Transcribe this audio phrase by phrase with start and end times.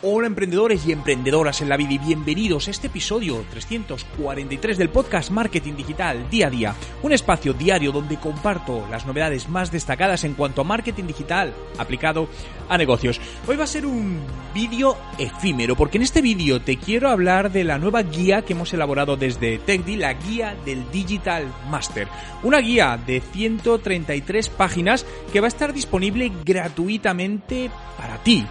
[0.00, 5.32] Hola emprendedores y emprendedoras en la vida y bienvenidos a este episodio 343 del podcast
[5.32, 10.34] Marketing Digital Día a Día, un espacio diario donde comparto las novedades más destacadas en
[10.34, 12.28] cuanto a marketing digital aplicado
[12.68, 13.20] a negocios.
[13.48, 14.20] Hoy va a ser un
[14.54, 18.72] vídeo efímero porque en este vídeo te quiero hablar de la nueva guía que hemos
[18.72, 22.06] elaborado desde TechDi, la guía del Digital Master,
[22.44, 27.68] una guía de 133 páginas que va a estar disponible gratuitamente
[27.98, 28.46] para ti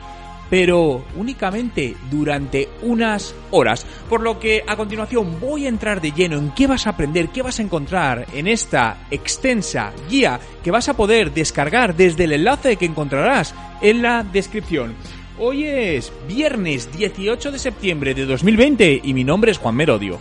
[0.49, 3.85] pero únicamente durante unas horas.
[4.09, 7.29] Por lo que a continuación voy a entrar de lleno en qué vas a aprender,
[7.29, 12.33] qué vas a encontrar en esta extensa guía que vas a poder descargar desde el
[12.33, 14.95] enlace que encontrarás en la descripción.
[15.39, 20.19] Hoy es viernes 18 de septiembre de 2020 y mi nombre es Juan Merodio.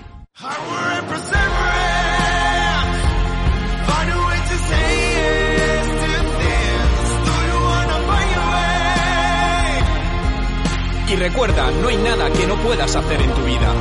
[11.29, 13.75] Recuerda, no hay nada que no puedas hacer en tu vida.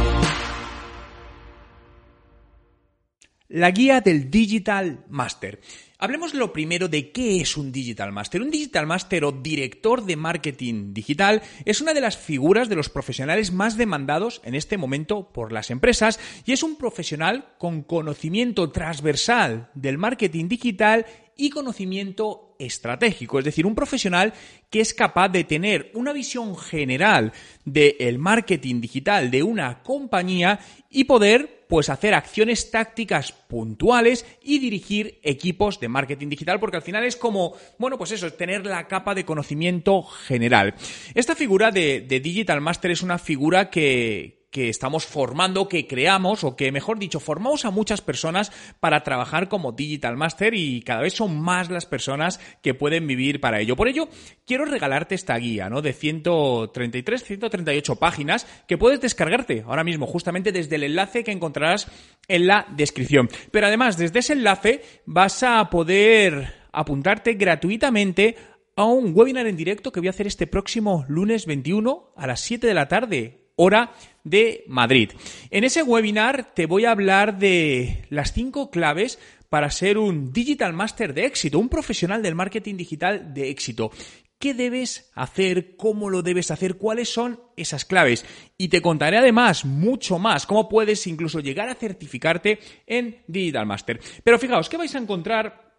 [3.49, 5.62] La guía del Digital Master.
[5.99, 8.41] Hablemos lo primero de qué es un Digital Master.
[8.41, 12.90] Un Digital Master o director de marketing digital es una de las figuras de los
[12.90, 18.71] profesionales más demandados en este momento por las empresas y es un profesional con conocimiento
[18.71, 21.05] transversal del marketing digital
[21.37, 24.34] y conocimiento estratégico, es decir, un profesional
[24.70, 31.06] que es capaz de tener una visión general del marketing digital de una compañía y
[31.06, 37.04] poder pues hacer acciones tácticas puntuales y dirigir equipos de marketing digital porque al final
[37.04, 40.76] es como, bueno, pues eso, es tener la capa de conocimiento general.
[41.14, 46.56] Esta figura de Digital Master es una figura que, que estamos formando, que creamos o
[46.56, 51.12] que, mejor dicho, formamos a muchas personas para trabajar como Digital Master y cada vez
[51.12, 53.76] son más las personas que pueden vivir para ello.
[53.76, 54.08] Por ello,
[54.46, 55.82] quiero regalarte esta guía, ¿no?
[55.82, 61.90] De 133, 138 páginas que puedes descargarte ahora mismo, justamente desde el enlace que encontrarás
[62.30, 63.28] en la descripción.
[63.52, 68.38] Pero además, desde ese enlace vas a poder apuntarte gratuitamente
[68.78, 72.40] a un webinar en directo que voy a hacer este próximo lunes 21 a las
[72.40, 73.94] 7 de la tarde hora
[74.24, 75.12] de Madrid.
[75.52, 80.74] En ese webinar te voy a hablar de las cinco claves para ser un Digital
[80.74, 83.92] Master de éxito, un profesional del marketing digital de éxito.
[84.38, 85.78] ¿Qué debes hacer?
[85.78, 86.76] ¿Cómo lo debes hacer?
[86.76, 88.26] ¿Cuáles son esas claves?
[88.58, 94.00] Y te contaré además mucho más, cómo puedes incluso llegar a certificarte en Digital Master.
[94.24, 95.72] Pero fijaos, ¿qué vais a encontrar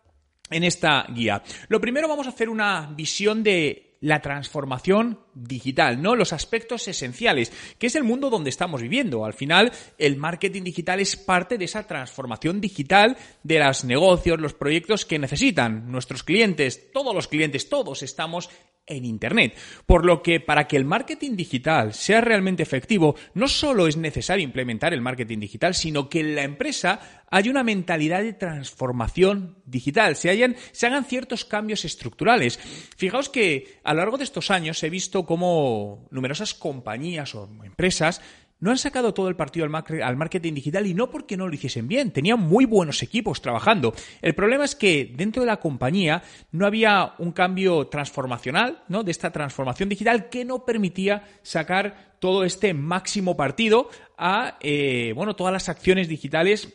[0.51, 1.43] en esta guía?
[1.69, 6.15] Lo primero vamos a hacer una visión de la transformación digital, ¿no?
[6.15, 9.25] Los aspectos esenciales, que es el mundo donde estamos viviendo.
[9.25, 14.55] Al final, el marketing digital es parte de esa transformación digital de los negocios, los
[14.55, 18.49] proyectos que necesitan nuestros clientes, todos los clientes, todos estamos
[18.87, 19.57] en Internet.
[19.85, 24.45] Por lo que para que el marketing digital sea realmente efectivo, no solo es necesario
[24.45, 30.15] implementar el marketing digital, sino que en la empresa hay una mentalidad de transformación digital,
[30.15, 32.59] se, hayan, se hagan ciertos cambios estructurales.
[32.97, 38.21] Fijaos que lo largo de estos años he visto cómo numerosas compañías o empresas
[38.59, 41.89] no han sacado todo el partido al marketing digital y no porque no lo hiciesen
[41.89, 43.95] bien, tenían muy buenos equipos trabajando.
[44.23, 49.03] El problema es que dentro de la compañía no había un cambio transformacional, ¿no?
[49.03, 55.37] De esta transformación digital que no permitía sacar todo este máximo partido a, eh, bueno,
[55.37, 56.73] todas las acciones digitales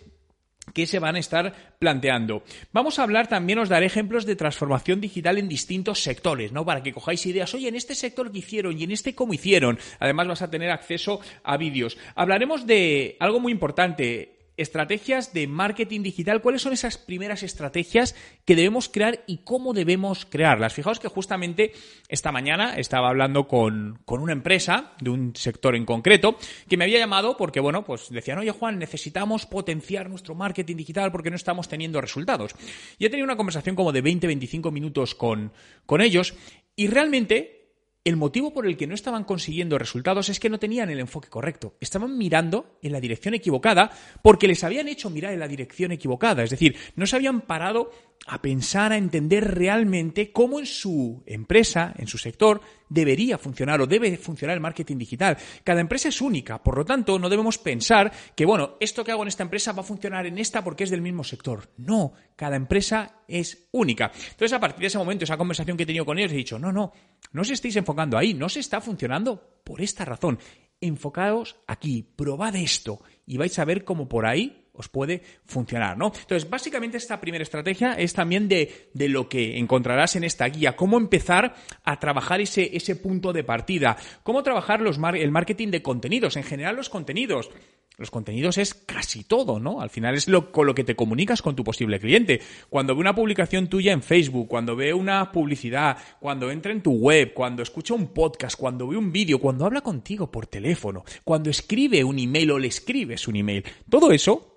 [0.74, 2.44] que se van a estar planteando.
[2.72, 6.66] Vamos a hablar también, os daré ejemplos de transformación digital en distintos sectores, ¿no?
[6.66, 9.80] Para que cojáis ideas, oye, en este sector que hicieron y en este cómo hicieron.
[10.00, 11.98] Además vas a tener acceso a vídeos.
[12.16, 16.42] Hablaremos de algo muy importante, estrategias de marketing digital.
[16.42, 20.74] ¿Cuáles son esas primeras estrategias que debemos crear y cómo debemos crearlas?
[20.74, 21.74] Fijaos que justamente
[22.08, 26.38] esta mañana estaba hablando con, una empresa de un sector en concreto
[26.70, 31.12] que me había llamado porque, bueno, pues decían, oye Juan, necesitamos potenciar nuestro marketing digital
[31.12, 32.56] porque no estamos teniendo resultados.
[32.98, 35.52] Y he tenido una conversación como de 20-25 minutos con,
[35.86, 36.36] con ellos
[36.76, 37.61] y realmente
[38.04, 41.30] el motivo por el que no estaban consiguiendo resultados es que no tenían el enfoque
[41.30, 41.76] correcto.
[41.80, 43.92] Estaban mirando en la dirección equivocada
[44.24, 46.44] porque les habían hecho mirar en la dirección equivocada.
[46.44, 47.92] Es decir, no se habían parado
[48.28, 53.88] a pensar, a entender realmente cómo en su empresa, en su sector, debería funcionar o
[53.88, 55.38] debe funcionar el marketing digital.
[55.64, 59.24] Cada empresa es única, por lo tanto, no debemos pensar que, bueno, esto que hago
[59.24, 61.70] en esta empresa va a funcionar en esta porque es del mismo sector.
[61.78, 64.12] No, cada empresa es única.
[64.14, 66.60] Entonces, a partir de ese momento, esa conversación que he tenido con ellos, he dicho,
[66.60, 66.94] no, no,
[67.32, 70.38] no os estéis enfocando ahí, no se está funcionando por esta razón.
[70.80, 76.08] Enfocaos aquí, probad esto y vais a ver cómo por ahí os puede funcionar, ¿no?
[76.08, 80.76] Entonces, básicamente esta primera estrategia es también de, de lo que encontrarás en esta guía,
[80.76, 86.38] cómo empezar a trabajar ese, ese punto de partida, cómo trabajar el marketing de contenidos,
[86.38, 87.50] en general los contenidos.
[87.98, 89.80] Los contenidos es casi todo, ¿no?
[89.80, 92.42] Al final es lo, con lo que te comunicas con tu posible cliente.
[92.68, 96.94] Cuando ve una publicación tuya en Facebook, cuando ve una publicidad, cuando entra en tu
[96.94, 101.52] web, cuando escucha un podcast, cuando ve un vídeo, cuando habla contigo por teléfono, cuando
[101.52, 103.64] escribe un email o le escribes un email.
[103.88, 104.51] Todo eso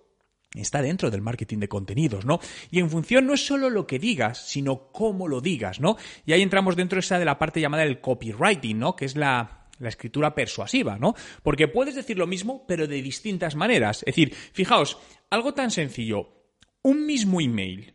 [0.62, 2.40] está dentro del marketing de contenidos, ¿no?
[2.70, 5.96] Y en función no es solo lo que digas, sino cómo lo digas, ¿no?
[6.24, 8.96] Y ahí entramos dentro esa de la parte llamada el copywriting, ¿no?
[8.96, 11.14] Que es la, la escritura persuasiva, ¿no?
[11.42, 13.98] Porque puedes decir lo mismo, pero de distintas maneras.
[14.06, 14.98] Es decir, fijaos,
[15.30, 16.28] algo tan sencillo,
[16.82, 17.94] un mismo email,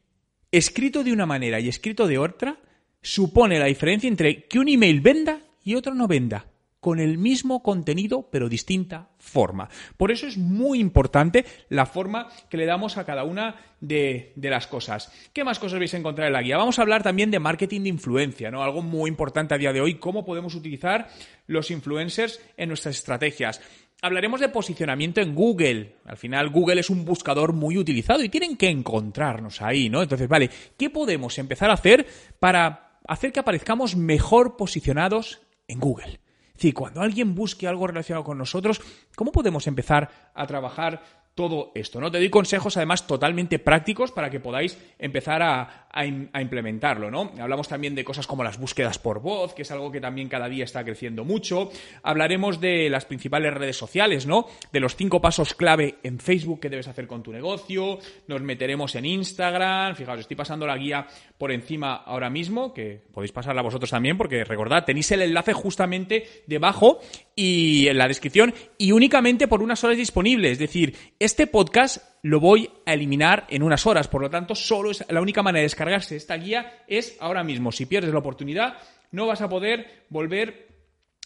[0.51, 2.59] escrito de una manera y escrito de otra,
[3.01, 6.48] supone la diferencia entre que un email venda y otro no venda
[6.79, 9.69] con el mismo contenido pero distinta forma.
[9.97, 14.67] Por eso es muy importante la forma que le damos a cada una de, las
[14.67, 15.11] cosas.
[15.33, 16.57] ¿Qué más cosas vais a encontrar en la guía?
[16.57, 18.63] Vamos a hablar también de marketing de influencia, ¿no?
[18.63, 21.09] Algo muy importante a día de hoy, cómo podemos utilizar
[21.47, 23.61] los influencers en nuestras estrategias.
[24.01, 25.97] Hablaremos de posicionamiento en Google.
[26.05, 30.01] Al final Google es un buscador muy utilizado y tienen que encontrarnos ahí, ¿no?
[30.01, 32.07] Entonces, vale, ¿qué podemos empezar a hacer
[32.39, 36.19] para hacer que aparezcamos mejor posicionados en Google?
[36.59, 38.81] Decir, cuando alguien busque algo relacionado con nosotros,
[39.15, 41.01] ¿cómo podemos empezar a trabajar
[41.39, 42.01] todo esto.
[42.01, 42.11] ¿no?
[42.11, 45.87] Te doy consejos además totalmente prácticos para que podáis empezar a,
[46.33, 47.09] implementarlo.
[47.11, 47.31] ¿no?
[47.39, 50.47] Hablamos también de cosas como las búsquedas por voz, que es algo que también cada
[50.47, 51.69] día está creciendo mucho.
[52.03, 54.47] Hablaremos de las principales redes sociales, ¿no?
[54.71, 57.99] de los cinco pasos clave en Facebook que debes hacer con tu negocio.
[58.27, 59.95] Nos meteremos en Instagram.
[59.95, 61.07] Fijaos, estoy pasando la guía
[61.37, 66.43] por encima ahora mismo, que podéis pasarla vosotros también, porque recordad, tenéis el enlace justamente
[66.47, 66.99] debajo
[67.35, 70.53] y en la descripción y únicamente por unas horas disponibles.
[70.53, 74.91] Es decir, este podcast lo voy a eliminar en unas horas, por lo tanto, solo
[74.91, 77.71] es la única manera de descargarse esta guía es ahora mismo.
[77.71, 78.77] Si pierdes la oportunidad,
[79.11, 80.67] no vas a poder volver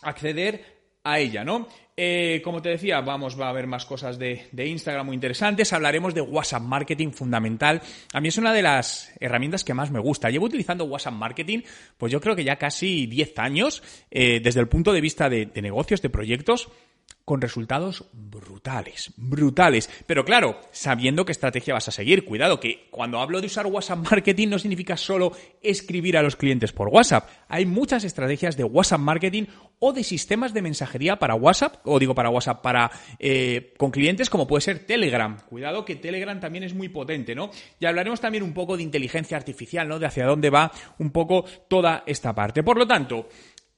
[0.01, 0.73] a acceder
[1.03, 1.67] a ella, ¿no?
[1.97, 5.73] Eh, como te decía, vamos, va a haber más cosas de, Instagram muy interesantes.
[5.73, 7.81] Hablaremos de WhatsApp Marketing fundamental.
[8.13, 10.29] A mí es una de las herramientas que más me gusta.
[10.29, 11.59] Llevo utilizando WhatsApp Marketing,
[11.97, 15.51] pues yo creo que ya casi 10 años, eh, desde el punto de vista de
[15.61, 16.69] negocios, de proyectos
[17.25, 19.89] con resultados brutales, brutales.
[20.05, 22.25] Pero claro, sabiendo qué estrategia vas a seguir.
[22.25, 25.31] Cuidado, que cuando hablo de usar WhatsApp Marketing no significa solo
[25.61, 27.29] escribir a los clientes por WhatsApp.
[27.47, 29.45] Hay muchas estrategias de WhatsApp Marketing
[29.79, 34.29] o de sistemas de mensajería para WhatsApp, o digo para WhatsApp, para eh, con clientes
[34.29, 35.37] como puede ser Telegram.
[35.49, 37.51] Cuidado que Telegram también es muy potente, ¿no?
[37.79, 39.99] Y hablaremos también un poco de inteligencia artificial, ¿no?
[39.99, 42.63] De hacia dónde va un poco toda esta parte.
[42.63, 43.27] Por lo tanto,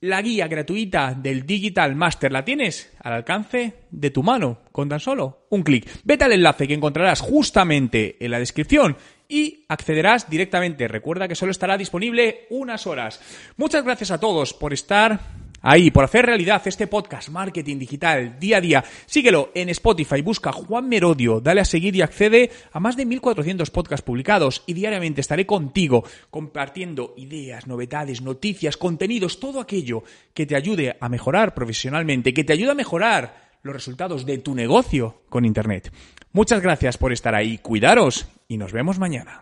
[0.01, 4.99] la guía gratuita del Digital Master la tienes al alcance de tu mano, con tan
[4.99, 5.89] solo un clic.
[6.03, 8.97] Vete al enlace que encontrarás justamente en la descripción
[9.27, 10.87] y accederás directamente.
[10.87, 13.21] Recuerda que solo estará disponible unas horas.
[13.57, 18.57] Muchas gracias a todos por estar ahí, por hacer realidad este podcast Marketing Digital día
[18.57, 18.83] a día.
[19.07, 23.71] Síguelo en Spotify, busca Juan Merodio, dale a seguir y accede a más de 1400
[23.71, 30.03] podcasts publicados y diariamente estaré contigo compartiendo ideas, novedades, noticias, contenidos, todo aquello
[30.35, 34.53] que te ayude a mejorar profesionalmente, que te ayude a mejorar los resultados de tu
[34.53, 35.91] negocio con Internet.
[36.31, 39.41] Muchas gracias por estar ahí, cuidaros y nos vemos mañana.